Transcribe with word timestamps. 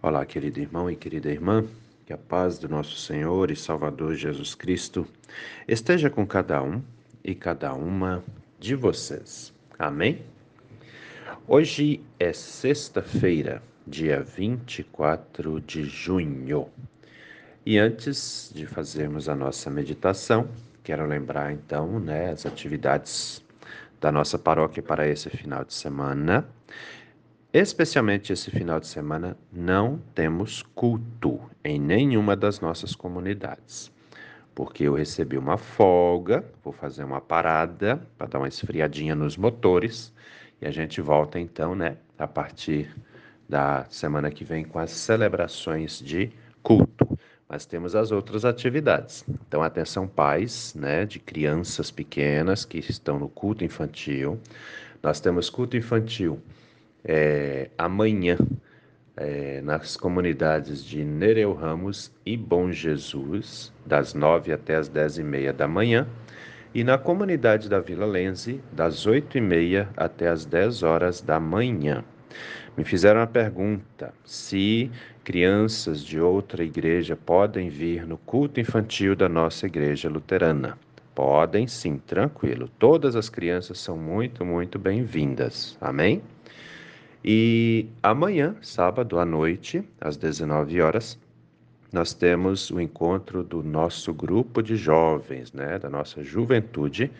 Olá, 0.00 0.24
querido 0.24 0.60
irmão 0.60 0.88
e 0.88 0.94
querida 0.94 1.28
irmã, 1.28 1.64
que 2.06 2.12
a 2.12 2.16
paz 2.16 2.56
do 2.56 2.68
nosso 2.68 2.96
Senhor 2.96 3.50
e 3.50 3.56
Salvador 3.56 4.14
Jesus 4.14 4.54
Cristo 4.54 5.04
esteja 5.66 6.08
com 6.08 6.24
cada 6.24 6.62
um 6.62 6.80
e 7.24 7.34
cada 7.34 7.74
uma 7.74 8.22
de 8.60 8.76
vocês. 8.76 9.52
Amém? 9.76 10.22
Hoje 11.48 12.00
é 12.16 12.32
sexta-feira, 12.32 13.60
dia 13.84 14.22
24 14.22 15.60
de 15.62 15.82
junho. 15.82 16.68
E 17.66 17.76
antes 17.76 18.52
de 18.54 18.66
fazermos 18.66 19.28
a 19.28 19.34
nossa 19.34 19.68
meditação, 19.68 20.48
quero 20.84 21.04
lembrar 21.06 21.52
então 21.52 21.98
né, 21.98 22.30
as 22.30 22.46
atividades 22.46 23.44
da 24.00 24.12
nossa 24.12 24.38
paróquia 24.38 24.80
para 24.80 25.08
esse 25.08 25.28
final 25.28 25.64
de 25.64 25.74
semana. 25.74 26.46
Especialmente 27.60 28.32
esse 28.32 28.52
final 28.52 28.78
de 28.78 28.86
semana, 28.86 29.36
não 29.52 29.98
temos 30.14 30.62
culto 30.76 31.40
em 31.64 31.76
nenhuma 31.76 32.36
das 32.36 32.60
nossas 32.60 32.94
comunidades, 32.94 33.90
porque 34.54 34.84
eu 34.84 34.94
recebi 34.94 35.36
uma 35.36 35.56
folga, 35.58 36.44
vou 36.62 36.72
fazer 36.72 37.02
uma 37.02 37.20
parada 37.20 38.00
para 38.16 38.28
dar 38.28 38.38
uma 38.38 38.46
esfriadinha 38.46 39.16
nos 39.16 39.36
motores 39.36 40.14
e 40.62 40.68
a 40.68 40.70
gente 40.70 41.00
volta 41.00 41.40
então, 41.40 41.74
né, 41.74 41.96
a 42.16 42.28
partir 42.28 42.96
da 43.48 43.84
semana 43.90 44.30
que 44.30 44.44
vem 44.44 44.64
com 44.64 44.78
as 44.78 44.92
celebrações 44.92 45.98
de 45.98 46.30
culto. 46.62 47.18
Mas 47.48 47.66
temos 47.66 47.96
as 47.96 48.12
outras 48.12 48.44
atividades. 48.44 49.24
Então, 49.48 49.64
atenção 49.64 50.06
pais, 50.06 50.76
né, 50.76 51.04
de 51.04 51.18
crianças 51.18 51.90
pequenas 51.90 52.64
que 52.64 52.78
estão 52.78 53.18
no 53.18 53.28
culto 53.28 53.64
infantil. 53.64 54.38
Nós 55.02 55.18
temos 55.18 55.50
culto 55.50 55.76
infantil 55.76 56.40
é, 57.08 57.70
amanhã 57.78 58.36
é, 59.16 59.62
nas 59.62 59.96
comunidades 59.96 60.84
de 60.84 61.02
Nereu 61.02 61.54
Ramos 61.54 62.12
e 62.24 62.36
Bom 62.36 62.70
Jesus, 62.70 63.72
das 63.86 64.12
nove 64.12 64.52
até 64.52 64.76
as 64.76 64.88
dez 64.88 65.16
e 65.16 65.24
meia 65.24 65.52
da 65.52 65.66
manhã, 65.66 66.06
e 66.74 66.84
na 66.84 66.98
comunidade 66.98 67.68
da 67.68 67.80
Vila 67.80 68.04
Lense, 68.04 68.60
das 68.70 69.06
oito 69.06 69.38
e 69.38 69.40
meia 69.40 69.88
até 69.96 70.28
as 70.28 70.44
dez 70.44 70.82
horas 70.82 71.22
da 71.22 71.40
manhã. 71.40 72.04
Me 72.76 72.84
fizeram 72.84 73.22
a 73.22 73.26
pergunta 73.26 74.12
se 74.22 74.90
crianças 75.24 76.04
de 76.04 76.20
outra 76.20 76.62
igreja 76.62 77.16
podem 77.16 77.68
vir 77.68 78.06
no 78.06 78.18
culto 78.18 78.60
infantil 78.60 79.16
da 79.16 79.28
nossa 79.28 79.66
igreja 79.66 80.08
luterana. 80.08 80.78
Podem 81.14 81.66
sim, 81.66 81.98
tranquilo. 81.98 82.70
Todas 82.78 83.16
as 83.16 83.28
crianças 83.28 83.80
são 83.80 83.96
muito, 83.96 84.44
muito 84.44 84.78
bem-vindas. 84.78 85.76
Amém? 85.80 86.22
E 87.24 87.86
amanhã, 88.02 88.56
sábado 88.62 89.18
à 89.18 89.24
noite, 89.24 89.82
às 90.00 90.16
19 90.16 90.80
horas, 90.80 91.18
nós 91.92 92.12
temos 92.12 92.70
o 92.70 92.80
encontro 92.80 93.42
do 93.42 93.62
nosso 93.62 94.12
grupo 94.12 94.62
de 94.62 94.76
jovens, 94.76 95.52
né, 95.52 95.78
da 95.78 95.88
nossa 95.88 96.22
juventude, 96.22 97.10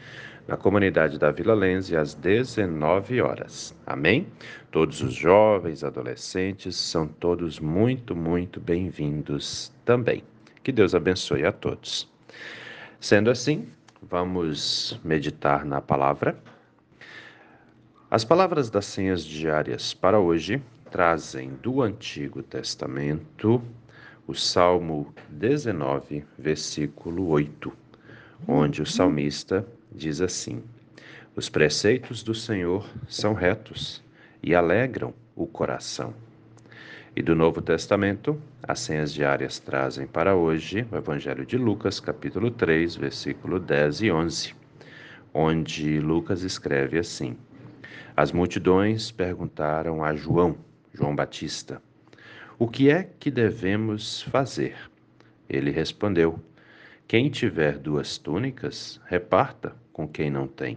na 0.46 0.56
comunidade 0.56 1.18
da 1.18 1.30
Vila 1.30 1.54
Lense, 1.54 1.96
às 1.96 2.14
19 2.14 3.20
horas. 3.20 3.74
Amém? 3.86 4.26
Todos 4.70 5.02
os 5.02 5.14
jovens, 5.14 5.82
adolescentes, 5.82 6.76
são 6.76 7.06
todos 7.06 7.58
muito, 7.58 8.14
muito 8.14 8.60
bem-vindos 8.60 9.72
também. 9.84 10.22
Que 10.62 10.72
Deus 10.72 10.94
abençoe 10.94 11.44
a 11.44 11.52
todos. 11.52 12.10
Sendo 13.00 13.30
assim, 13.30 13.68
vamos 14.02 14.98
meditar 15.04 15.64
na 15.64 15.80
palavra. 15.80 16.38
As 18.10 18.24
palavras 18.24 18.70
das 18.70 18.86
senhas 18.86 19.22
diárias 19.22 19.92
para 19.92 20.18
hoje 20.18 20.62
trazem 20.90 21.50
do 21.62 21.82
Antigo 21.82 22.42
Testamento 22.42 23.62
o 24.26 24.32
Salmo 24.34 25.12
19, 25.28 26.24
versículo 26.38 27.28
8, 27.28 27.70
onde 28.46 28.80
o 28.80 28.86
salmista 28.86 29.66
diz 29.92 30.22
assim: 30.22 30.62
Os 31.36 31.50
preceitos 31.50 32.22
do 32.22 32.34
Senhor 32.34 32.88
são 33.06 33.34
retos 33.34 34.02
e 34.42 34.54
alegram 34.54 35.12
o 35.36 35.46
coração. 35.46 36.14
E 37.14 37.22
do 37.22 37.34
Novo 37.34 37.60
Testamento, 37.60 38.40
as 38.62 38.80
senhas 38.80 39.12
diárias 39.12 39.58
trazem 39.58 40.06
para 40.06 40.34
hoje 40.34 40.86
o 40.90 40.96
Evangelho 40.96 41.44
de 41.44 41.58
Lucas, 41.58 42.00
capítulo 42.00 42.50
3, 42.50 42.96
versículo 42.96 43.60
10 43.60 44.00
e 44.00 44.10
11, 44.10 44.54
onde 45.34 46.00
Lucas 46.00 46.42
escreve 46.42 46.98
assim: 46.98 47.36
as 48.16 48.32
multidões 48.32 49.10
perguntaram 49.10 50.04
a 50.04 50.14
João, 50.14 50.56
João 50.92 51.14
Batista, 51.14 51.80
o 52.58 52.66
que 52.66 52.90
é 52.90 53.04
que 53.04 53.30
devemos 53.30 54.22
fazer? 54.22 54.76
Ele 55.48 55.70
respondeu: 55.70 56.40
Quem 57.06 57.30
tiver 57.30 57.78
duas 57.78 58.18
túnicas, 58.18 59.00
reparta 59.06 59.76
com 59.92 60.08
quem 60.08 60.30
não 60.30 60.48
tem, 60.48 60.76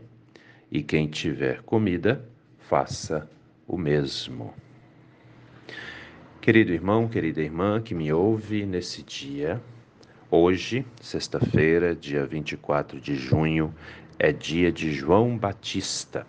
e 0.72 0.84
quem 0.84 1.08
tiver 1.08 1.64
comida, 1.64 2.24
faça 2.60 3.28
o 3.68 3.78
mesmo. 3.78 4.54
Querido 6.40 6.72
irmão, 6.72 7.08
querida 7.08 7.42
irmã 7.42 7.82
que 7.82 7.96
me 7.96 8.14
ouve 8.14 8.66
nesse 8.66 9.02
dia, 9.02 9.62
hoje, 10.30 10.86
sexta-feira, 11.02 11.96
dia 11.96 12.26
24 12.26 13.00
de 13.00 13.16
junho, 13.16 13.74
é 14.20 14.32
dia 14.32 14.72
de 14.72 14.92
João 14.92 15.38
Batista 15.38 16.28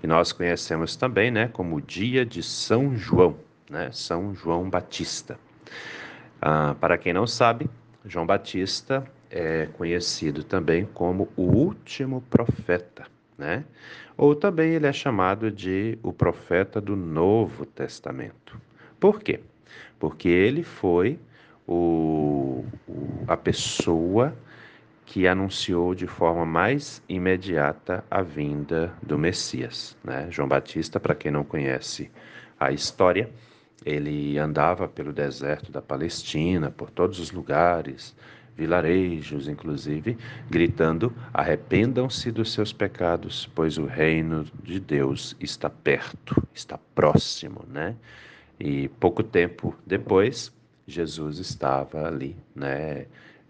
que 0.00 0.06
nós 0.06 0.32
conhecemos 0.32 0.96
também 0.96 1.30
né, 1.30 1.48
como 1.48 1.80
dia 1.80 2.24
de 2.24 2.42
São 2.42 2.96
João, 2.96 3.36
né, 3.70 3.90
São 3.92 4.34
João 4.34 4.68
Batista. 4.68 5.38
Ah, 6.40 6.74
para 6.80 6.98
quem 6.98 7.12
não 7.12 7.26
sabe, 7.26 7.70
João 8.04 8.26
Batista 8.26 9.04
é 9.30 9.66
conhecido 9.78 10.42
também 10.42 10.86
como 10.92 11.28
o 11.36 11.42
último 11.42 12.20
profeta, 12.28 13.06
né? 13.38 13.64
Ou 14.16 14.34
também 14.34 14.74
ele 14.74 14.86
é 14.86 14.92
chamado 14.92 15.50
de 15.50 15.98
o 16.02 16.12
profeta 16.12 16.80
do 16.80 16.94
Novo 16.94 17.64
Testamento. 17.64 18.60
Por 19.00 19.22
quê? 19.22 19.40
Porque 19.98 20.28
ele 20.28 20.62
foi 20.62 21.18
o, 21.66 22.64
o, 22.86 23.24
a 23.26 23.36
pessoa 23.36 24.36
que 25.04 25.26
anunciou 25.26 25.94
de 25.94 26.06
forma 26.06 26.46
mais 26.46 27.02
imediata 27.08 28.04
a 28.10 28.22
vinda 28.22 28.92
do 29.02 29.18
Messias. 29.18 29.96
Né? 30.02 30.28
João 30.30 30.48
Batista, 30.48 31.00
para 31.00 31.14
quem 31.14 31.30
não 31.30 31.44
conhece 31.44 32.10
a 32.58 32.70
história, 32.72 33.28
ele 33.84 34.38
andava 34.38 34.86
pelo 34.86 35.12
deserto 35.12 35.72
da 35.72 35.82
Palestina, 35.82 36.70
por 36.70 36.90
todos 36.90 37.18
os 37.18 37.32
lugares, 37.32 38.14
vilarejos, 38.56 39.48
inclusive, 39.48 40.16
gritando: 40.48 41.12
arrependam-se 41.32 42.30
dos 42.30 42.52
seus 42.52 42.72
pecados, 42.72 43.50
pois 43.54 43.78
o 43.78 43.86
reino 43.86 44.44
de 44.62 44.78
Deus 44.78 45.36
está 45.40 45.68
perto, 45.68 46.40
está 46.54 46.78
próximo, 46.94 47.64
né? 47.68 47.96
E 48.58 48.88
pouco 49.00 49.22
tempo 49.22 49.74
depois, 49.84 50.52
Jesus 50.86 51.38
estava 51.38 52.06
ali, 52.06 52.36
né? 52.54 53.06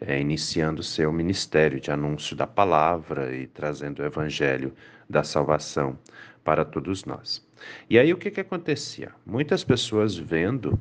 É, 0.07 0.21
iniciando 0.21 0.83
seu 0.83 1.13
ministério 1.13 1.81
de 1.81 1.91
anúncio 1.91 2.37
da 2.37 2.47
palavra 2.47 3.35
e 3.35 3.47
trazendo 3.47 4.01
o 4.01 4.05
evangelho 4.05 4.73
da 5.09 5.23
salvação 5.23 5.99
para 6.45 6.65
todos 6.65 7.05
nós. 7.05 7.47
E 7.89 7.99
aí 7.99 8.13
o 8.13 8.17
que, 8.17 8.31
que 8.31 8.41
acontecia? 8.41 9.13
Muitas 9.25 9.63
pessoas 9.63 10.17
vendo 10.17 10.81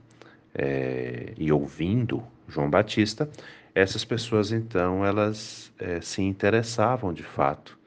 é, 0.54 1.34
e 1.38 1.52
ouvindo 1.52 2.24
João 2.48 2.70
Batista, 2.70 3.30
essas 3.74 4.04
pessoas 4.04 4.52
então 4.52 5.06
elas 5.06 5.72
é, 5.80 6.02
se 6.02 6.22
interessavam 6.22 7.14
de 7.14 7.24
fato 7.24 7.78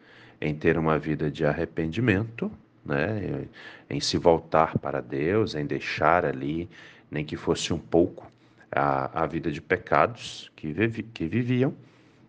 em 0.41 0.55
ter 0.55 0.79
uma 0.79 0.99
vida 0.99 1.31
de 1.31 1.45
arrependimento, 1.45 2.51
né, 2.85 3.47
em 3.89 3.99
se 4.01 4.19
voltar 4.19 4.79
para 4.79 5.01
Deus, 5.01 5.55
em 5.55 5.65
deixar 5.65 6.25
ali, 6.25 6.69
nem 7.11 7.25
que 7.25 7.37
fosse 7.37 7.73
um 7.73 7.79
pouco, 7.79 8.31
a, 8.75 9.23
a 9.23 9.27
vida 9.27 9.51
de 9.51 9.61
pecados 9.61 10.51
que, 10.57 10.73
vivi, 10.73 11.03
que 11.03 11.27
viviam, 11.27 11.75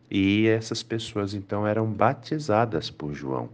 e 0.10 0.48
essas 0.48 0.84
pessoas 0.84 1.34
então 1.34 1.66
eram 1.66 1.86
batizadas 1.88 2.90
por 2.90 3.14
João. 3.14 3.50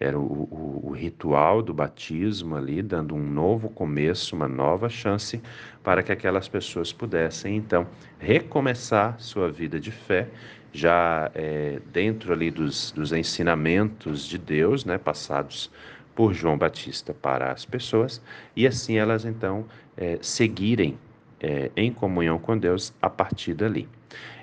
Era 0.00 0.18
o, 0.18 0.22
o, 0.22 0.88
o, 0.88 0.90
ritual 0.90 1.62
do 1.62 1.72
batismo 1.72 2.56
ali, 2.56 2.82
dando 2.82 3.14
um 3.14 3.22
novo 3.22 3.68
começo, 3.68 4.34
uma 4.34 4.48
nova 4.48 4.88
chance 4.88 5.40
para 5.84 6.02
que 6.02 6.10
aquelas 6.10 6.48
pessoas 6.48 6.92
pudessem 6.92 7.56
então 7.56 7.86
recomeçar 8.18 9.14
sua 9.20 9.48
vida 9.48 9.78
de 9.78 9.92
fé, 9.92 10.28
já 10.72 11.30
é, 11.34 11.78
dentro 11.92 12.32
ali 12.32 12.50
dos, 12.50 12.90
dos 12.90 13.12
ensinamentos 13.12 14.26
de 14.26 14.38
Deus, 14.38 14.84
né, 14.84 14.98
passados 14.98 15.70
por 16.16 16.34
João 16.34 16.58
Batista 16.58 17.14
para 17.14 17.52
as 17.52 17.64
pessoas, 17.64 18.20
e 18.56 18.66
assim 18.66 18.96
elas 18.96 19.24
então 19.24 19.66
é, 19.96 20.18
seguirem 20.20 20.98
é, 21.42 21.70
em 21.76 21.92
comunhão 21.92 22.38
com 22.38 22.56
Deus 22.56 22.94
a 23.02 23.10
partir 23.10 23.54
dali. 23.54 23.88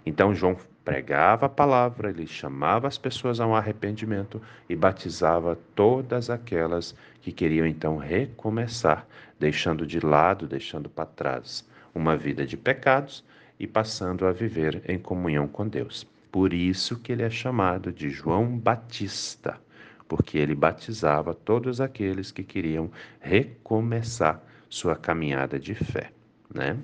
Então, 0.05 0.35
João 0.35 0.57
pregava 0.83 1.45
a 1.45 1.49
palavra, 1.49 2.09
ele 2.09 2.25
chamava 2.27 2.87
as 2.87 2.97
pessoas 2.97 3.39
a 3.39 3.47
um 3.47 3.55
arrependimento 3.55 4.41
e 4.67 4.75
batizava 4.75 5.57
todas 5.75 6.29
aquelas 6.29 6.95
que 7.21 7.31
queriam 7.31 7.65
então 7.65 7.97
recomeçar, 7.97 9.07
deixando 9.39 9.85
de 9.85 9.99
lado, 9.99 10.47
deixando 10.47 10.89
para 10.89 11.05
trás 11.05 11.67
uma 11.93 12.17
vida 12.17 12.45
de 12.45 12.57
pecados 12.57 13.23
e 13.59 13.67
passando 13.67 14.25
a 14.25 14.31
viver 14.31 14.81
em 14.87 14.97
comunhão 14.97 15.47
com 15.47 15.67
Deus. 15.67 16.07
Por 16.31 16.53
isso 16.53 16.97
que 16.97 17.11
ele 17.11 17.23
é 17.23 17.29
chamado 17.29 17.91
de 17.91 18.09
João 18.09 18.57
Batista, 18.57 19.59
porque 20.07 20.37
ele 20.37 20.55
batizava 20.55 21.33
todos 21.33 21.79
aqueles 21.81 22.31
que 22.31 22.43
queriam 22.43 22.89
recomeçar 23.19 24.41
sua 24.69 24.95
caminhada 24.95 25.59
de 25.59 25.75
fé, 25.75 26.11
né? 26.53 26.77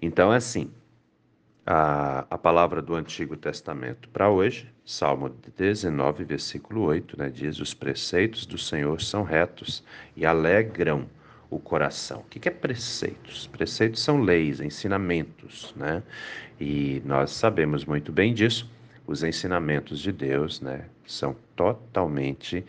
Então, 0.00 0.30
assim, 0.30 0.70
a, 1.66 2.24
a 2.30 2.38
palavra 2.38 2.80
do 2.80 2.94
Antigo 2.94 3.36
Testamento 3.36 4.08
para 4.10 4.30
hoje, 4.30 4.70
Salmo 4.84 5.28
19, 5.56 6.24
versículo 6.24 6.82
8, 6.82 7.18
né, 7.18 7.28
diz: 7.28 7.58
Os 7.58 7.74
preceitos 7.74 8.46
do 8.46 8.56
Senhor 8.56 9.02
são 9.02 9.24
retos 9.24 9.82
e 10.14 10.24
alegram 10.24 11.08
o 11.50 11.58
coração. 11.58 12.20
O 12.20 12.24
que 12.24 12.48
é 12.48 12.52
preceitos? 12.52 13.46
Preceitos 13.48 14.02
são 14.02 14.20
leis, 14.20 14.60
ensinamentos, 14.60 15.74
né? 15.76 16.02
E 16.60 17.02
nós 17.04 17.32
sabemos 17.32 17.84
muito 17.84 18.12
bem 18.12 18.32
disso. 18.32 18.70
Os 19.06 19.22
ensinamentos 19.22 20.00
de 20.00 20.10
Deus, 20.10 20.60
né, 20.60 20.86
são 21.06 21.36
totalmente 21.54 22.64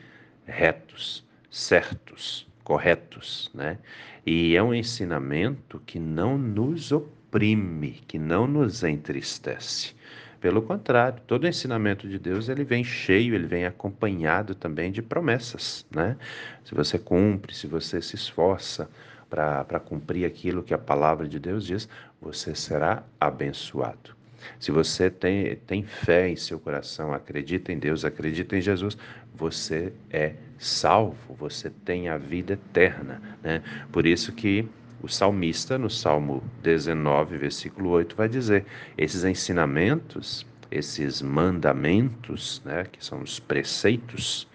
retos, 0.46 1.26
certos, 1.50 2.47
corretos, 2.68 3.50
né? 3.54 3.78
E 4.26 4.54
é 4.54 4.62
um 4.62 4.74
ensinamento 4.74 5.82
que 5.86 5.98
não 5.98 6.38
nos 6.38 6.92
oprime, 6.92 8.02
que 8.06 8.20
não 8.20 8.46
nos 8.46 8.84
entristece. 8.84 9.96
Pelo 10.42 10.62
contrário, 10.62 11.22
todo 11.26 11.48
ensinamento 11.48 12.10
de 12.10 12.20
Deus 12.20 12.50
ele 12.50 12.66
vem 12.66 12.84
cheio, 12.84 13.36
ele 13.36 13.48
vem 13.48 13.66
acompanhado 13.66 14.54
também 14.54 14.92
de 14.92 15.02
promessas, 15.02 15.86
né? 15.90 16.18
Se 16.66 16.76
você 16.76 17.00
cumpre, 17.00 17.56
se 17.56 17.68
você 17.68 18.02
se 18.02 18.16
esforça 18.16 18.90
para 19.30 19.80
cumprir 19.80 20.26
aquilo 20.26 20.62
que 20.62 20.74
a 20.74 20.78
palavra 20.78 21.26
de 21.26 21.40
Deus 21.40 21.66
diz, 21.66 21.88
você 22.20 22.54
será 22.54 23.02
abençoado. 23.18 24.17
Se 24.60 24.72
você 24.72 25.10
tem, 25.10 25.56
tem 25.68 25.84
fé 25.84 26.30
em 26.30 26.36
seu 26.36 26.60
coração, 26.60 27.14
acredita 27.14 27.72
em 27.72 27.80
Deus, 27.80 28.06
acredita 28.06 28.56
em 28.58 28.62
Jesus, 28.62 28.98
você 29.34 29.94
é 30.10 30.34
salvo, 30.58 31.36
você 31.36 31.70
tem 31.70 32.10
a 32.10 32.18
vida 32.18 32.54
eterna, 32.54 33.22
né? 33.44 33.62
Por 33.92 34.06
isso 34.06 34.32
que 34.32 34.68
o 35.02 35.08
salmista, 35.08 35.78
no 35.78 35.90
Salmo 35.90 36.44
19, 36.64 37.38
versículo 37.38 37.90
8, 37.92 38.16
vai 38.16 38.28
dizer: 38.28 38.66
esses 38.98 39.24
ensinamentos, 39.24 40.46
esses 40.72 41.22
mandamentos, 41.22 42.62
né, 42.66 42.86
que 42.92 43.04
são 43.04 43.22
os 43.22 43.40
preceitos, 43.40 44.48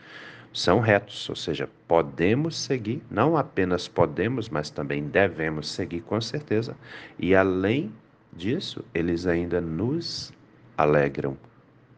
são 0.53 0.81
retos, 0.81 1.29
ou 1.31 1.37
seja, 1.37 1.69
podemos 1.89 2.57
seguir, 2.59 3.03
não 3.11 3.37
apenas 3.37 3.89
podemos, 3.89 4.49
mas 4.49 4.69
também 4.69 5.05
devemos 5.05 5.71
seguir 5.71 6.03
com 6.03 6.21
certeza. 6.21 6.77
E 7.19 7.35
além 7.35 7.91
disso, 8.33 8.85
eles 8.95 9.27
ainda 9.27 9.61
nos 9.61 10.33
alegram 10.77 11.37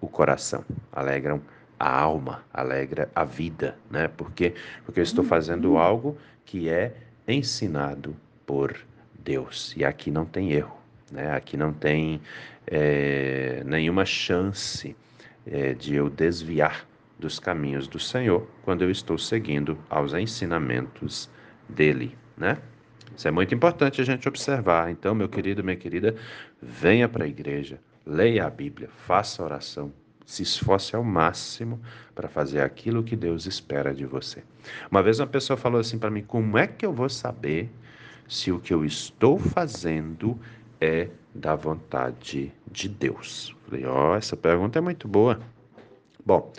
o 0.01 0.09
coração, 0.09 0.65
alegram 0.93 1.41
a 1.79 1.89
alma, 1.89 2.45
alegra 2.53 3.11
a 3.15 3.25
vida, 3.25 3.77
né? 3.91 4.09
Porque 4.09 4.55
porque 4.85 5.01
eu 5.01 5.05
estou 5.05 5.25
fazendo 5.25 5.77
algo 5.77 6.17
que 6.45 6.69
é 6.69 6.95
ensinado 7.27 8.15
por 8.47 8.77
Deus. 9.19 9.75
E 9.77 9.85
aqui 9.85 10.11
não 10.11 10.25
tem 10.25 10.53
erro, 10.53 10.77
né? 11.11 11.33
aqui 11.33 11.57
não 11.57 11.73
tem 11.73 12.21
é, 12.67 13.63
nenhuma 13.65 14.05
chance 14.05 14.95
é, 15.47 15.73
de 15.75 15.95
eu 15.95 16.11
desviar 16.11 16.87
dos 17.19 17.39
caminhos 17.39 17.89
do 17.89 17.99
Senhor 17.99 18.47
quando 18.63 18.83
eu 18.83 18.91
estou 18.91 19.17
seguindo 19.17 19.79
aos 19.89 20.13
ensinamentos 20.13 21.31
dele. 21.69 22.17
Né? 22.37 22.59
Isso 23.17 23.29
é 23.29 23.31
muito 23.31 23.55
importante 23.55 24.01
a 24.01 24.05
gente 24.05 24.29
observar. 24.29 24.91
Então, 24.91 25.15
meu 25.15 25.29
querido, 25.29 25.63
minha 25.63 25.77
querida, 25.77 26.15
venha 26.61 27.09
para 27.09 27.25
a 27.25 27.29
igreja, 27.29 27.79
leia 28.05 28.47
a 28.47 28.51
Bíblia, 28.51 28.89
faça 29.07 29.43
oração, 29.43 29.93
se 30.25 30.43
esforce 30.43 30.97
ao 30.97 31.05
máximo 31.05 31.81
para 32.15 32.29
fazer 32.29 32.61
aquilo 32.61 33.05
que 33.05 33.15
Deus 33.15 33.47
espera 33.47 33.95
de 33.95 34.05
você. 34.05 34.43
Uma 34.91 35.03
vez 35.03 35.21
uma 35.21 35.27
pessoa 35.27 35.57
falou 35.57 35.81
assim 35.81 35.99
para 35.99 36.11
mim: 36.11 36.23
como 36.23 36.59
é 36.59 36.67
que 36.67 36.85
eu 36.85 36.93
vou 36.93 37.09
saber 37.09 37.71
se 38.27 38.51
o 38.51 38.59
que 38.59 38.73
eu 38.73 38.85
estou 38.85 39.39
fazendo 39.39 40.39
é 40.81 41.09
da 41.35 41.55
vontade 41.55 42.53
de 42.71 42.89
Deus? 42.89 43.55
Falei, 43.67 43.85
ó, 43.87 44.13
oh, 44.13 44.15
essa 44.17 44.37
pergunta 44.37 44.79
é 44.79 44.83
muito 44.83 45.07
boa. 45.07 45.41
Bom, 46.25 46.53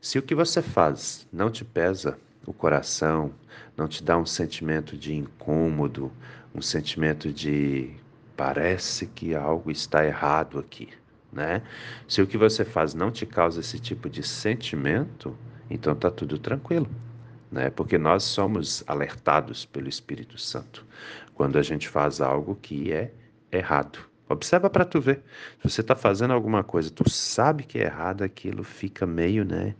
se 0.00 0.18
o 0.18 0.22
que 0.22 0.34
você 0.34 0.62
faz 0.62 1.26
não 1.32 1.50
te 1.50 1.64
pesa 1.64 2.16
o 2.46 2.52
coração, 2.52 3.32
não 3.76 3.86
te 3.88 4.02
dá 4.02 4.16
um 4.16 4.26
sentimento 4.26 4.96
de 4.96 5.14
incômodo, 5.14 6.12
um 6.54 6.62
sentimento 6.62 7.32
de 7.32 7.90
parece 8.36 9.06
que 9.06 9.34
algo 9.34 9.70
está 9.70 10.04
errado 10.04 10.58
aqui, 10.58 10.88
né? 11.32 11.62
Se 12.08 12.22
o 12.22 12.26
que 12.26 12.38
você 12.38 12.64
faz 12.64 12.94
não 12.94 13.10
te 13.10 13.26
causa 13.26 13.60
esse 13.60 13.78
tipo 13.78 14.08
de 14.08 14.22
sentimento, 14.22 15.36
então 15.68 15.94
tá 15.94 16.10
tudo 16.10 16.38
tranquilo 16.38 16.88
né? 17.50 17.70
Porque 17.70 17.98
nós 17.98 18.22
somos 18.22 18.84
alertados 18.86 19.66
pelo 19.66 19.88
Espírito 19.88 20.38
Santo 20.38 20.86
quando 21.34 21.58
a 21.58 21.62
gente 21.62 21.88
faz 21.88 22.20
algo 22.20 22.56
que 22.56 22.92
é 22.92 23.12
errado. 23.50 23.98
Observa 24.28 24.70
para 24.70 24.84
tu 24.84 25.00
ver. 25.00 25.22
Se 25.60 25.68
você 25.68 25.80
está 25.80 25.96
fazendo 25.96 26.32
alguma 26.32 26.62
coisa, 26.62 26.90
tu 26.90 27.08
sabe 27.10 27.64
que 27.64 27.78
é 27.78 27.84
errado, 27.84 28.22
aquilo 28.22 28.62
fica 28.62 29.04
meio, 29.04 29.44
né, 29.44 29.74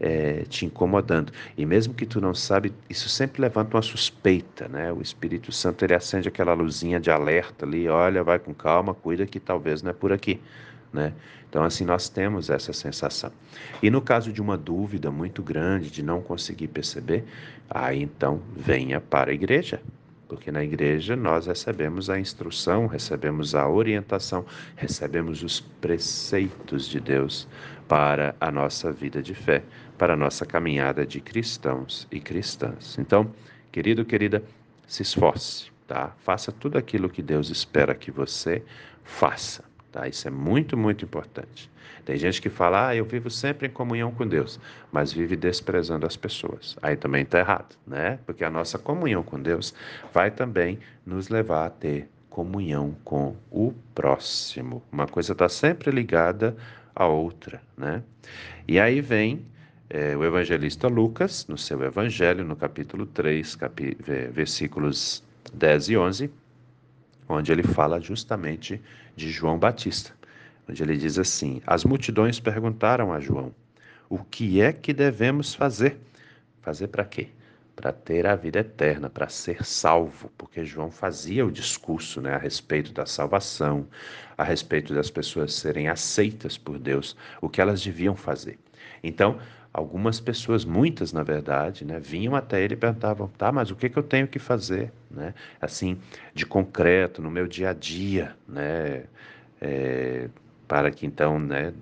é, 0.00 0.44
te 0.48 0.66
incomodando. 0.66 1.32
E 1.56 1.64
mesmo 1.66 1.94
que 1.94 2.06
tu 2.06 2.20
não 2.20 2.34
sabe, 2.34 2.72
isso 2.88 3.08
sempre 3.08 3.42
levanta 3.42 3.76
uma 3.76 3.82
suspeita, 3.82 4.66
né? 4.66 4.92
O 4.92 5.00
Espírito 5.02 5.52
Santo 5.52 5.84
ele 5.84 5.94
acende 5.94 6.26
aquela 6.26 6.54
luzinha 6.54 6.98
de 6.98 7.10
alerta 7.10 7.66
ali, 7.66 7.88
olha, 7.88 8.24
vai 8.24 8.38
com 8.38 8.54
calma, 8.54 8.94
cuida 8.94 9.26
que 9.26 9.38
talvez 9.38 9.82
não 9.82 9.90
é 9.90 9.94
por 9.94 10.12
aqui 10.12 10.40
né? 10.92 11.12
Então, 11.48 11.64
assim, 11.64 11.84
nós 11.84 12.08
temos 12.08 12.48
essa 12.50 12.72
sensação. 12.72 13.32
E 13.82 13.90
no 13.90 14.00
caso 14.00 14.32
de 14.32 14.40
uma 14.40 14.56
dúvida 14.56 15.10
muito 15.10 15.42
grande, 15.42 15.90
de 15.90 16.02
não 16.02 16.20
conseguir 16.20 16.68
perceber, 16.68 17.24
aí 17.68 18.02
então 18.02 18.40
venha 18.56 19.00
para 19.00 19.30
a 19.30 19.34
igreja, 19.34 19.80
porque 20.30 20.52
na 20.52 20.62
igreja 20.62 21.16
nós 21.16 21.46
recebemos 21.46 22.08
a 22.08 22.16
instrução, 22.16 22.86
recebemos 22.86 23.52
a 23.52 23.68
orientação, 23.68 24.46
recebemos 24.76 25.42
os 25.42 25.58
preceitos 25.58 26.86
de 26.86 27.00
Deus 27.00 27.48
para 27.88 28.36
a 28.40 28.48
nossa 28.48 28.92
vida 28.92 29.20
de 29.20 29.34
fé, 29.34 29.64
para 29.98 30.12
a 30.12 30.16
nossa 30.16 30.46
caminhada 30.46 31.04
de 31.04 31.20
cristãos 31.20 32.06
e 32.12 32.20
cristãs. 32.20 32.96
Então, 32.96 33.34
querido, 33.72 34.04
querida, 34.04 34.40
se 34.86 35.02
esforce, 35.02 35.68
tá? 35.88 36.14
Faça 36.20 36.52
tudo 36.52 36.78
aquilo 36.78 37.10
que 37.10 37.22
Deus 37.22 37.50
espera 37.50 37.92
que 37.92 38.12
você 38.12 38.62
faça. 39.02 39.69
Tá? 39.92 40.06
Isso 40.06 40.26
é 40.28 40.30
muito, 40.30 40.76
muito 40.76 41.04
importante. 41.04 41.70
Tem 42.04 42.16
gente 42.16 42.40
que 42.40 42.48
fala, 42.48 42.88
ah, 42.88 42.96
eu 42.96 43.04
vivo 43.04 43.30
sempre 43.30 43.68
em 43.68 43.70
comunhão 43.70 44.10
com 44.10 44.26
Deus, 44.26 44.58
mas 44.90 45.12
vive 45.12 45.36
desprezando 45.36 46.06
as 46.06 46.16
pessoas. 46.16 46.76
Aí 46.82 46.96
também 46.96 47.22
está 47.22 47.38
errado, 47.38 47.76
né? 47.86 48.18
Porque 48.24 48.44
a 48.44 48.50
nossa 48.50 48.78
comunhão 48.78 49.22
com 49.22 49.40
Deus 49.40 49.74
vai 50.12 50.30
também 50.30 50.78
nos 51.04 51.28
levar 51.28 51.66
a 51.66 51.70
ter 51.70 52.08
comunhão 52.28 52.96
com 53.04 53.36
o 53.50 53.74
próximo. 53.94 54.82
Uma 54.90 55.06
coisa 55.06 55.32
está 55.32 55.48
sempre 55.48 55.90
ligada 55.90 56.56
à 56.94 57.06
outra, 57.06 57.60
né? 57.76 58.02
E 58.66 58.78
aí 58.78 59.00
vem 59.00 59.44
é, 59.88 60.16
o 60.16 60.24
evangelista 60.24 60.86
Lucas, 60.86 61.46
no 61.48 61.58
seu 61.58 61.82
evangelho, 61.82 62.44
no 62.44 62.54
capítulo 62.54 63.04
3, 63.06 63.56
capi 63.56 63.96
versículos 64.32 65.22
10 65.52 65.88
e 65.88 65.96
11, 65.96 66.30
onde 67.30 67.52
ele 67.52 67.62
fala 67.62 68.00
justamente 68.00 68.80
de 69.14 69.30
João 69.30 69.58
Batista, 69.58 70.12
onde 70.68 70.82
ele 70.82 70.96
diz 70.96 71.18
assim: 71.18 71.62
As 71.66 71.84
multidões 71.84 72.40
perguntaram 72.40 73.12
a 73.12 73.20
João: 73.20 73.54
O 74.08 74.18
que 74.18 74.60
é 74.60 74.72
que 74.72 74.92
devemos 74.92 75.54
fazer? 75.54 75.98
Fazer 76.60 76.88
para 76.88 77.04
quê? 77.04 77.28
Para 77.76 77.92
ter 77.92 78.26
a 78.26 78.36
vida 78.36 78.58
eterna, 78.58 79.08
para 79.08 79.28
ser 79.28 79.64
salvo, 79.64 80.30
porque 80.36 80.64
João 80.64 80.90
fazia 80.90 81.46
o 81.46 81.52
discurso 81.52 82.20
né, 82.20 82.34
a 82.34 82.38
respeito 82.38 82.92
da 82.92 83.06
salvação, 83.06 83.86
a 84.36 84.44
respeito 84.44 84.92
das 84.92 85.10
pessoas 85.10 85.54
serem 85.54 85.88
aceitas 85.88 86.58
por 86.58 86.78
Deus, 86.78 87.16
o 87.40 87.48
que 87.48 87.60
elas 87.60 87.82
deviam 87.82 88.14
fazer. 88.14 88.58
Então, 89.02 89.38
algumas 89.72 90.20
pessoas, 90.20 90.64
muitas 90.64 91.12
na 91.12 91.22
verdade, 91.22 91.84
né, 91.84 91.98
vinham 91.98 92.34
até 92.34 92.62
ele 92.62 92.74
e 92.74 92.76
perguntavam: 92.76 93.28
tá, 93.38 93.52
mas 93.52 93.70
o 93.70 93.76
que, 93.76 93.88
que 93.88 93.98
eu 93.98 94.02
tenho 94.02 94.26
que 94.26 94.38
fazer? 94.38 94.92
Né? 95.10 95.34
Assim, 95.60 95.98
de 96.34 96.44
concreto, 96.44 97.22
no 97.22 97.30
meu 97.30 97.46
dia 97.46 97.70
a 97.70 97.72
dia, 97.72 98.36
né? 98.48 99.04
É, 99.60 100.28
para 100.66 100.90
que 100.90 101.04
então 101.04 101.38
né, 101.38 101.72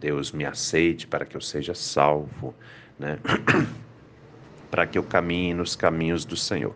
Deus 0.00 0.32
me 0.32 0.44
aceite, 0.44 1.06
para 1.06 1.24
que 1.24 1.36
eu 1.36 1.40
seja 1.40 1.74
salvo, 1.74 2.54
né? 2.98 3.18
para 4.70 4.86
que 4.86 4.98
eu 4.98 5.02
caminhe 5.02 5.54
nos 5.54 5.76
caminhos 5.76 6.24
do 6.24 6.36
Senhor. 6.36 6.74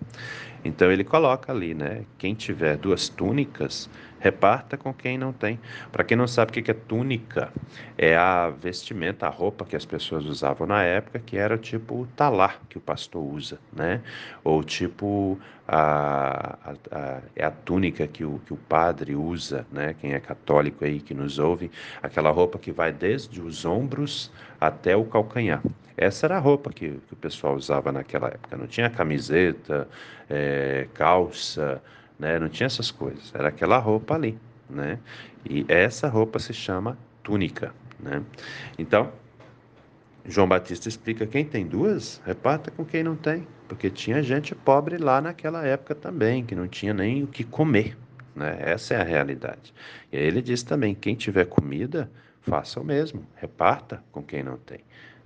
Então 0.64 0.92
ele 0.92 1.04
coloca 1.04 1.52
ali, 1.52 1.74
né? 1.74 2.04
Quem 2.18 2.34
tiver 2.34 2.76
duas 2.76 3.08
túnicas, 3.08 3.88
reparta 4.18 4.76
com 4.76 4.92
quem 4.92 5.16
não 5.16 5.32
tem. 5.32 5.58
Para 5.90 6.04
quem 6.04 6.16
não 6.16 6.28
sabe 6.28 6.50
o 6.50 6.62
que 6.62 6.70
é 6.70 6.74
túnica, 6.74 7.50
é 7.96 8.14
a 8.16 8.50
vestimenta, 8.50 9.26
a 9.26 9.30
roupa 9.30 9.64
que 9.64 9.74
as 9.74 9.86
pessoas 9.86 10.26
usavam 10.26 10.66
na 10.66 10.82
época, 10.82 11.18
que 11.18 11.36
era 11.36 11.56
tipo 11.56 12.02
o 12.02 12.06
talar 12.06 12.60
que 12.68 12.76
o 12.76 12.80
pastor 12.80 13.22
usa, 13.22 13.58
né? 13.72 14.02
Ou 14.44 14.62
tipo 14.62 15.40
a, 15.66 16.58
a, 16.62 16.74
a, 16.90 17.22
é 17.34 17.44
a 17.44 17.50
túnica 17.50 18.06
que 18.06 18.24
o, 18.24 18.40
que 18.44 18.52
o 18.52 18.56
padre 18.58 19.14
usa, 19.16 19.66
né? 19.72 19.94
Quem 19.94 20.12
é 20.12 20.20
católico 20.20 20.84
aí 20.84 21.00
que 21.00 21.14
nos 21.14 21.38
ouve, 21.38 21.70
aquela 22.02 22.30
roupa 22.30 22.58
que 22.58 22.70
vai 22.70 22.92
desde 22.92 23.40
os 23.40 23.64
ombros 23.64 24.30
até 24.60 24.94
o 24.94 25.04
calcanhar. 25.06 25.62
Essa 26.00 26.28
era 26.28 26.38
a 26.38 26.40
roupa 26.40 26.72
que, 26.72 26.98
que 27.06 27.12
o 27.12 27.16
pessoal 27.16 27.54
usava 27.54 27.92
naquela 27.92 28.28
época. 28.28 28.56
Não 28.56 28.66
tinha 28.66 28.88
camiseta, 28.88 29.86
é, 30.30 30.88
calça, 30.94 31.82
né? 32.18 32.38
Não 32.38 32.48
tinha 32.48 32.66
essas 32.66 32.90
coisas. 32.90 33.30
Era 33.34 33.48
aquela 33.48 33.76
roupa 33.76 34.14
ali, 34.14 34.38
né? 34.68 34.98
E 35.44 35.66
essa 35.68 36.08
roupa 36.08 36.38
se 36.38 36.54
chama 36.54 36.96
túnica, 37.22 37.74
né? 37.98 38.22
Então, 38.78 39.12
João 40.24 40.48
Batista 40.48 40.88
explica: 40.88 41.26
quem 41.26 41.44
tem 41.44 41.66
duas, 41.66 42.18
reparta 42.24 42.70
com 42.70 42.82
quem 42.82 43.02
não 43.02 43.14
tem, 43.14 43.46
porque 43.68 43.90
tinha 43.90 44.22
gente 44.22 44.54
pobre 44.54 44.96
lá 44.96 45.20
naquela 45.20 45.66
época 45.66 45.94
também, 45.94 46.42
que 46.42 46.54
não 46.54 46.66
tinha 46.66 46.94
nem 46.94 47.24
o 47.24 47.26
que 47.26 47.44
comer, 47.44 47.94
né? 48.34 48.56
Essa 48.58 48.94
é 48.94 49.00
a 49.02 49.04
realidade. 49.04 49.74
E 50.10 50.16
aí 50.16 50.24
ele 50.24 50.40
diz 50.40 50.62
também: 50.62 50.94
quem 50.94 51.14
tiver 51.14 51.44
comida, 51.44 52.10
faça 52.40 52.80
o 52.80 52.84
mesmo, 52.84 53.22
reparta 53.36 54.02
com 54.10 54.22
quem 54.22 54.42
não 54.42 54.56
tem. 54.56 54.80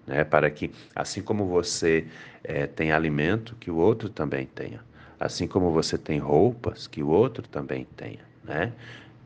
Né, 0.07 0.23
para 0.23 0.51
que, 0.51 0.71
assim 0.95 1.23
como 1.23 1.47
você 1.47 2.07
é, 2.43 2.67
tem 2.67 2.93
alimento, 2.93 3.57
que 3.57 3.71
o 3.71 3.77
outro 3.77 4.11
também 4.11 4.45
tenha 4.47 4.81
assim 5.19 5.47
como 5.47 5.71
você 5.71 5.97
tem 5.97 6.19
roupas 6.19 6.87
que 6.87 7.03
o 7.03 7.09
outro 7.09 7.47
também 7.49 7.87
tenha, 7.97 8.21
né? 8.43 8.73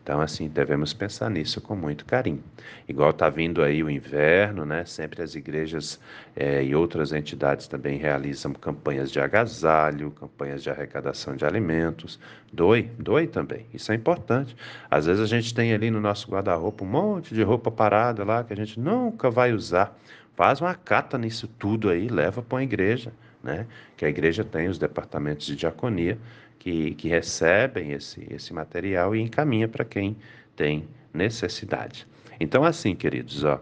Então, 0.01 0.23
assim, 0.23 0.49
devemos 0.49 0.95
pensar 0.95 1.29
nisso 1.29 1.61
com 1.61 1.77
muito 1.77 2.07
carinho. 2.07 2.43
Igual 2.89 3.11
está 3.11 3.29
vindo 3.29 3.63
aí 3.63 3.83
o 3.83 3.91
inverno, 3.91 4.65
né? 4.65 4.83
Sempre 4.87 5.23
as 5.23 5.35
igrejas 5.35 6.01
é, 6.35 6.65
e 6.65 6.75
outras 6.75 7.13
entidades 7.13 7.69
também 7.69 7.99
realizam 7.99 8.55
campanhas 8.55 9.13
de 9.13 9.21
agasalho, 9.21 10.11
campanhas 10.13 10.63
de 10.63 10.71
arrecadação 10.71 11.37
de 11.37 11.45
alimentos. 11.45 12.19
Doe, 12.51 12.91
doe 12.99 13.27
também. 13.27 13.67
Isso 13.75 13.93
é 13.93 13.97
importante. 13.97 14.57
Às 14.91 15.05
vezes 15.05 15.23
a 15.23 15.27
gente 15.27 15.53
tem 15.53 15.75
ali 15.75 15.91
no 15.91 16.01
nosso 16.01 16.31
guarda-roupa 16.31 16.85
um 16.85 16.89
monte 16.89 17.35
de 17.35 17.43
roupa 17.43 17.71
parada 17.71 18.25
lá 18.25 18.43
que 18.43 18.55
a 18.55 18.57
gente 18.57 18.81
nunca 18.81 19.31
vai 19.31 19.53
usar. 19.53 19.95
Faz 20.38 20.61
uma 20.61 20.73
cata 20.73 21.18
nisso 21.18 21.49
tudo 21.59 21.90
aí, 21.90 22.07
leva 22.07 22.40
para 22.40 22.59
a 22.59 22.62
igreja 22.62 23.12
né? 23.42 23.66
que 23.97 24.04
a 24.04 24.09
igreja 24.09 24.45
tem 24.45 24.68
os 24.68 24.78
departamentos 24.78 25.45
de 25.45 25.57
diaconia 25.57 26.16
que, 26.61 26.95
que 26.95 27.09
recebem 27.09 27.90
esse, 27.90 28.25
esse 28.30 28.54
material 28.54 29.16
e 29.16 29.21
encaminha 29.21 29.66
para 29.66 29.85
quem 29.85 30.16
tem 30.54 30.88
necessidade. 31.12 32.07
Então, 32.38 32.62
assim, 32.62 32.95
queridos, 32.95 33.42
ó, 33.42 33.61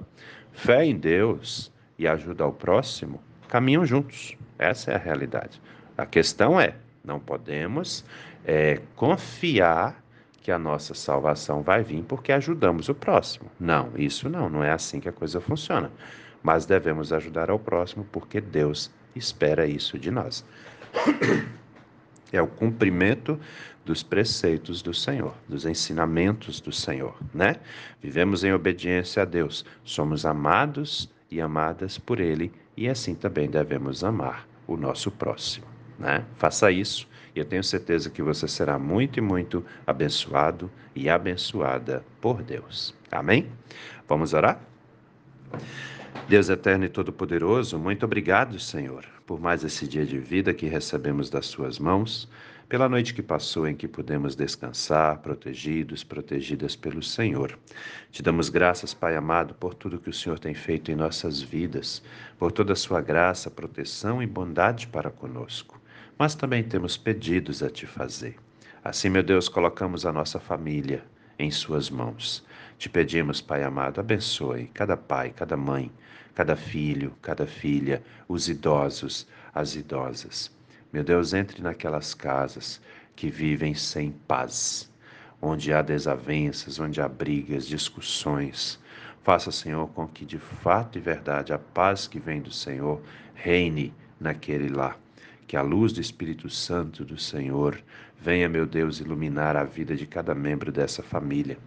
fé 0.52 0.84
em 0.84 0.94
Deus 0.94 1.72
e 1.98 2.06
ajuda 2.06 2.44
ao 2.44 2.52
próximo 2.52 3.22
caminham 3.48 3.86
juntos. 3.86 4.36
Essa 4.58 4.90
é 4.90 4.96
a 4.96 4.98
realidade. 4.98 5.62
A 5.96 6.04
questão 6.04 6.60
é, 6.60 6.74
não 7.02 7.18
podemos 7.18 8.04
é, 8.44 8.82
confiar 8.94 10.04
que 10.42 10.52
a 10.52 10.58
nossa 10.58 10.92
salvação 10.92 11.62
vai 11.62 11.82
vir 11.82 12.02
porque 12.02 12.32
ajudamos 12.32 12.90
o 12.90 12.94
próximo. 12.94 13.50
Não, 13.58 13.92
isso 13.96 14.28
não, 14.28 14.50
não 14.50 14.62
é 14.62 14.72
assim 14.72 15.00
que 15.00 15.08
a 15.08 15.12
coisa 15.12 15.40
funciona. 15.40 15.90
Mas 16.46 16.64
devemos 16.64 17.12
ajudar 17.12 17.50
ao 17.50 17.58
próximo 17.58 18.06
porque 18.12 18.40
Deus 18.40 18.88
espera 19.16 19.66
isso 19.66 19.98
de 19.98 20.12
nós. 20.12 20.44
É 22.32 22.42
o 22.42 22.46
cumprimento 22.48 23.38
dos 23.84 24.02
preceitos 24.02 24.82
do 24.82 24.92
Senhor, 24.92 25.32
dos 25.48 25.64
ensinamentos 25.64 26.60
do 26.60 26.72
Senhor, 26.72 27.16
né? 27.32 27.54
Vivemos 28.02 28.42
em 28.42 28.52
obediência 28.52 29.22
a 29.22 29.24
Deus, 29.24 29.64
somos 29.84 30.26
amados 30.26 31.08
e 31.30 31.40
amadas 31.40 31.98
por 31.98 32.18
Ele 32.18 32.52
e 32.76 32.88
assim 32.88 33.14
também 33.14 33.48
devemos 33.48 34.02
amar 34.02 34.46
o 34.66 34.76
nosso 34.76 35.08
próximo, 35.08 35.66
né? 35.96 36.24
Faça 36.34 36.68
isso 36.72 37.08
e 37.32 37.38
eu 37.38 37.44
tenho 37.44 37.62
certeza 37.62 38.10
que 38.10 38.22
você 38.22 38.48
será 38.48 38.76
muito 38.76 39.20
e 39.20 39.22
muito 39.22 39.64
abençoado 39.86 40.68
e 40.92 41.08
abençoada 41.08 42.04
por 42.20 42.42
Deus. 42.42 42.92
Amém? 43.10 43.48
Vamos 44.08 44.34
orar? 44.34 44.60
Deus 46.28 46.48
eterno 46.48 46.84
e 46.84 46.88
todo-poderoso, 46.88 47.78
muito 47.78 48.04
obrigado, 48.04 48.58
Senhor, 48.58 49.04
por 49.24 49.40
mais 49.40 49.62
esse 49.62 49.86
dia 49.86 50.04
de 50.04 50.18
vida 50.18 50.52
que 50.52 50.66
recebemos 50.66 51.30
das 51.30 51.46
Suas 51.46 51.78
mãos, 51.78 52.28
pela 52.68 52.88
noite 52.88 53.14
que 53.14 53.22
passou 53.22 53.68
em 53.68 53.76
que 53.76 53.86
pudemos 53.86 54.34
descansar, 54.34 55.18
protegidos, 55.18 56.02
protegidas 56.02 56.74
pelo 56.74 57.00
Senhor. 57.00 57.56
Te 58.10 58.24
damos 58.24 58.48
graças, 58.48 58.92
Pai 58.92 59.14
amado, 59.14 59.54
por 59.54 59.72
tudo 59.72 60.00
que 60.00 60.10
o 60.10 60.12
Senhor 60.12 60.38
tem 60.40 60.52
feito 60.52 60.90
em 60.90 60.96
nossas 60.96 61.40
vidas, 61.40 62.02
por 62.36 62.50
toda 62.50 62.72
a 62.72 62.76
Sua 62.76 63.00
graça, 63.00 63.48
proteção 63.48 64.20
e 64.20 64.26
bondade 64.26 64.88
para 64.88 65.12
conosco. 65.12 65.80
Mas 66.18 66.34
também 66.34 66.64
temos 66.64 66.96
pedidos 66.96 67.62
a 67.62 67.70
Te 67.70 67.86
fazer. 67.86 68.34
Assim, 68.82 69.08
meu 69.08 69.22
Deus, 69.22 69.48
colocamos 69.48 70.04
a 70.04 70.12
nossa 70.12 70.40
família 70.40 71.04
em 71.38 71.50
Suas 71.50 71.90
mãos. 71.90 72.44
Te 72.78 72.88
pedimos, 72.88 73.40
Pai 73.40 73.62
amado, 73.62 74.00
abençoe 74.00 74.66
cada 74.74 74.96
pai, 74.96 75.30
cada 75.30 75.56
mãe, 75.56 75.90
cada 76.34 76.56
filho, 76.56 77.14
cada 77.22 77.46
filha, 77.46 78.02
os 78.28 78.48
idosos, 78.48 79.26
as 79.54 79.74
idosas. 79.74 80.54
Meu 80.92 81.02
Deus, 81.02 81.32
entre 81.32 81.62
naquelas 81.62 82.14
casas 82.14 82.80
que 83.14 83.30
vivem 83.30 83.74
sem 83.74 84.12
paz, 84.12 84.92
onde 85.40 85.72
há 85.72 85.82
desavenças, 85.82 86.78
onde 86.78 87.00
há 87.00 87.08
brigas, 87.08 87.66
discussões. 87.66 88.78
Faça, 89.22 89.50
Senhor, 89.50 89.88
com 89.88 90.06
que 90.06 90.24
de 90.24 90.38
fato 90.38 90.98
e 90.98 91.00
verdade 91.00 91.52
a 91.52 91.58
paz 91.58 92.06
que 92.06 92.20
vem 92.20 92.40
do 92.40 92.52
Senhor 92.52 93.02
reine 93.34 93.92
naquele 94.20 94.68
lar. 94.68 94.98
Que 95.46 95.56
a 95.56 95.62
luz 95.62 95.92
do 95.92 96.00
Espírito 96.00 96.48
Santo 96.50 97.04
do 97.04 97.18
Senhor 97.18 97.82
venha, 98.20 98.48
meu 98.48 98.66
Deus, 98.66 99.00
iluminar 99.00 99.56
a 99.56 99.64
vida 99.64 99.94
de 99.94 100.06
cada 100.06 100.34
membro 100.34 100.72
dessa 100.72 101.02
família. 101.02 101.58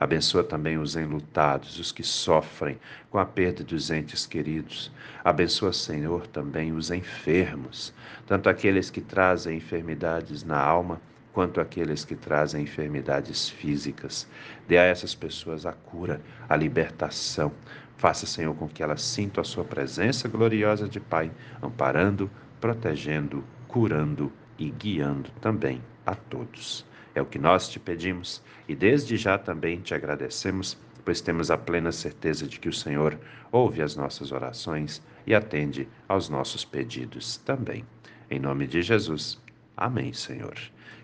Abençoa 0.00 0.42
também 0.42 0.78
os 0.78 0.96
enlutados, 0.96 1.78
os 1.78 1.92
que 1.92 2.02
sofrem 2.02 2.80
com 3.10 3.18
a 3.18 3.26
perda 3.26 3.62
dos 3.62 3.90
entes 3.90 4.24
queridos. 4.24 4.90
Abençoa, 5.22 5.74
Senhor, 5.74 6.26
também 6.26 6.72
os 6.72 6.90
enfermos, 6.90 7.92
tanto 8.26 8.48
aqueles 8.48 8.88
que 8.88 9.02
trazem 9.02 9.58
enfermidades 9.58 10.42
na 10.42 10.58
alma, 10.58 11.00
quanto 11.34 11.60
aqueles 11.60 12.02
que 12.02 12.16
trazem 12.16 12.62
enfermidades 12.62 13.50
físicas. 13.50 14.26
Dê 14.66 14.78
a 14.78 14.84
essas 14.84 15.14
pessoas 15.14 15.66
a 15.66 15.72
cura, 15.72 16.20
a 16.48 16.56
libertação. 16.56 17.52
Faça, 17.98 18.24
Senhor, 18.24 18.54
com 18.56 18.66
que 18.66 18.82
elas 18.82 19.02
sintam 19.02 19.42
a 19.42 19.44
sua 19.44 19.64
presença 19.64 20.26
gloriosa 20.26 20.88
de 20.88 20.98
Pai, 20.98 21.30
amparando, 21.62 22.30
protegendo, 22.58 23.44
curando 23.68 24.32
e 24.58 24.70
guiando 24.70 25.30
também 25.42 25.82
a 26.04 26.14
todos. 26.14 26.84
É 27.14 27.20
o 27.20 27.26
que 27.26 27.38
nós 27.38 27.68
te 27.68 27.78
pedimos 27.78 28.42
e 28.68 28.74
desde 28.74 29.16
já 29.16 29.36
também 29.36 29.80
te 29.80 29.94
agradecemos, 29.94 30.78
pois 31.04 31.20
temos 31.20 31.50
a 31.50 31.58
plena 31.58 31.90
certeza 31.90 32.46
de 32.46 32.60
que 32.60 32.68
o 32.68 32.72
Senhor 32.72 33.18
ouve 33.50 33.82
as 33.82 33.96
nossas 33.96 34.32
orações 34.32 35.02
e 35.26 35.34
atende 35.34 35.88
aos 36.08 36.28
nossos 36.28 36.64
pedidos 36.64 37.36
também. 37.38 37.84
Em 38.30 38.38
nome 38.38 38.66
de 38.66 38.80
Jesus. 38.82 39.40
Amém, 39.76 40.12
Senhor. 40.12 40.54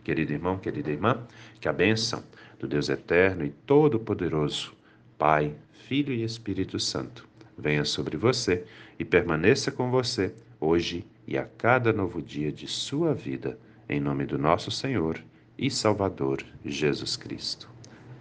Querido 0.05 0.33
irmão, 0.33 0.59
querida 0.59 0.91
irmã, 0.91 1.27
que 1.61 1.69
a 1.69 1.73
bênção 1.73 2.23
do 2.59 2.69
Deus 2.69 2.89
eterno 2.89 3.45
e 3.45 3.51
todo-poderoso, 3.51 4.75
Pai, 5.19 5.55
Filho 5.89 6.13
e 6.13 6.23
Espírito 6.23 6.79
Santo, 6.79 7.27
venha 7.59 7.85
sobre 7.85 8.17
você 8.17 8.65
e 8.99 9.05
permaneça 9.05 9.73
com 9.73 9.91
você 9.91 10.33
hoje 10.61 11.05
e 11.27 11.37
a 11.37 11.45
cada 11.45 11.93
novo 11.93 12.23
dia 12.23 12.53
de 12.53 12.69
sua 12.69 13.13
vida, 13.13 13.59
em 13.89 14.01
nome 14.01 14.27
do 14.27 14.39
nosso 14.39 14.71
Senhor 14.71 15.23
e 15.57 15.71
Salvador 15.71 16.45
Jesus 16.65 17.17
Cristo. 17.17 17.69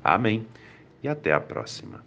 Amém 0.03 0.45
e 1.01 1.07
até 1.07 1.33
a 1.33 1.39
próxima. 1.39 2.03